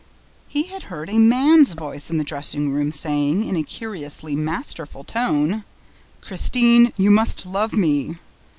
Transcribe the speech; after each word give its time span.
He 0.47 0.63
had 0.63 0.81
heard 0.89 1.11
A 1.11 1.19
MAN'S 1.19 1.73
VOICE 1.73 2.09
in 2.09 2.17
the 2.17 2.23
dressing 2.23 2.71
room, 2.71 2.91
saying, 2.91 3.47
in 3.47 3.55
a 3.55 3.61
curiously 3.61 4.35
masterful 4.35 5.03
tone: 5.03 5.63
"Christine, 6.21 6.91
you 6.97 7.11
must 7.11 7.45
love 7.45 7.73
me!" 7.73 8.15